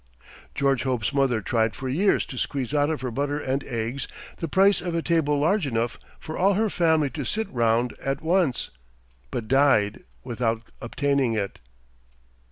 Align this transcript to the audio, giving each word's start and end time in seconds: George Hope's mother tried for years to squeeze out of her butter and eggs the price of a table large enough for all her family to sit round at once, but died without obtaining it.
George 0.55 0.81
Hope's 0.81 1.13
mother 1.13 1.41
tried 1.41 1.75
for 1.75 1.87
years 1.87 2.25
to 2.25 2.35
squeeze 2.39 2.73
out 2.73 2.89
of 2.89 3.01
her 3.01 3.11
butter 3.11 3.39
and 3.39 3.63
eggs 3.65 4.07
the 4.37 4.47
price 4.47 4.81
of 4.81 4.95
a 4.95 5.01
table 5.03 5.37
large 5.37 5.67
enough 5.67 5.99
for 6.19 6.35
all 6.35 6.55
her 6.55 6.71
family 6.71 7.11
to 7.11 7.23
sit 7.23 7.47
round 7.53 7.93
at 8.03 8.19
once, 8.23 8.71
but 9.29 9.47
died 9.47 10.03
without 10.23 10.63
obtaining 10.81 11.33
it. 11.33 11.59